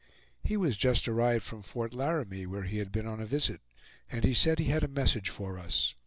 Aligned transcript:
He 0.43 0.57
was 0.57 0.77
just 0.77 1.07
arrived 1.07 1.43
from 1.43 1.61
Fort 1.61 1.93
Laramie, 1.93 2.47
where 2.47 2.63
he 2.63 2.79
had 2.79 2.91
been 2.91 3.05
on 3.05 3.19
a 3.19 3.25
visit, 3.27 3.61
and 4.11 4.35
said 4.35 4.57
he 4.57 4.65
had 4.71 4.83
a 4.83 4.87
message 4.87 5.29
for 5.29 5.59
us. 5.59 5.93